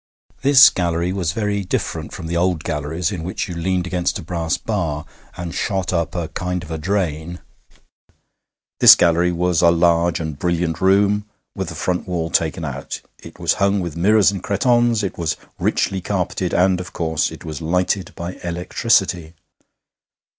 This 0.41 0.71
gallery 0.71 1.13
was 1.13 1.31
very 1.31 1.63
different 1.63 2.11
from 2.11 2.25
the 2.25 2.35
old 2.35 2.63
galleries, 2.63 3.11
in 3.11 3.21
which 3.21 3.47
you 3.47 3.53
leaned 3.53 3.85
against 3.85 4.17
a 4.17 4.23
brass 4.23 4.57
bar 4.57 5.05
and 5.37 5.53
shot 5.53 5.93
up 5.93 6.15
a 6.15 6.27
kind 6.29 6.63
of 6.63 6.71
a 6.71 6.79
drain. 6.79 7.37
This 8.79 8.95
gallery 8.95 9.31
was 9.31 9.61
a 9.61 9.69
large 9.69 10.19
and 10.19 10.39
brilliant 10.39 10.81
room, 10.81 11.25
with 11.55 11.67
the 11.69 11.75
front 11.75 12.07
wall 12.07 12.31
taken 12.31 12.65
out. 12.65 12.99
It 13.21 13.37
was 13.37 13.53
hung 13.61 13.79
with 13.79 13.95
mirrors 13.95 14.31
and 14.31 14.41
cretonnes, 14.43 15.03
it 15.03 15.19
was 15.19 15.37
richly 15.59 16.01
carpeted, 16.01 16.51
and, 16.51 16.79
of 16.79 16.93
course, 16.93 17.31
it 17.31 17.45
was 17.45 17.61
lighted 17.61 18.11
by 18.15 18.37
electricity. 18.43 19.35